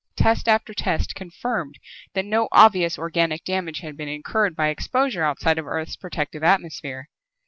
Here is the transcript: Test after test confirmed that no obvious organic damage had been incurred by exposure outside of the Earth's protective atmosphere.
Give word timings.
Test 0.15 0.47
after 0.47 0.73
test 0.73 1.13
confirmed 1.13 1.77
that 2.15 2.25
no 2.25 2.47
obvious 2.51 2.97
organic 2.97 3.43
damage 3.43 3.81
had 3.81 3.95
been 3.95 4.07
incurred 4.07 4.55
by 4.55 4.69
exposure 4.69 5.23
outside 5.23 5.59
of 5.59 5.65
the 5.65 5.69
Earth's 5.69 5.95
protective 5.95 6.43
atmosphere. 6.43 7.07